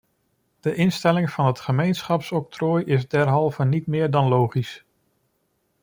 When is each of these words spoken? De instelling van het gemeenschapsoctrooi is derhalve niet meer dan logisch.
De 0.59 0.75
instelling 0.75 1.29
van 1.31 1.45
het 1.45 1.59
gemeenschapsoctrooi 1.59 2.85
is 2.85 3.07
derhalve 3.07 3.63
niet 3.65 3.87
meer 3.87 4.11
dan 4.11 4.27
logisch. 4.27 4.83